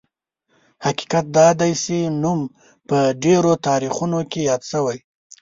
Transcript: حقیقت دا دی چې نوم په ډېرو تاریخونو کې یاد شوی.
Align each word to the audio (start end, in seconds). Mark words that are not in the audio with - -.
حقیقت 0.85 1.25
دا 1.37 1.47
دی 1.59 1.71
چې 1.83 1.97
نوم 2.21 2.39
په 2.87 2.97
ډېرو 3.23 3.53
تاریخونو 3.67 4.19
کې 4.31 4.39
یاد 4.49 4.61
شوی. 4.71 4.97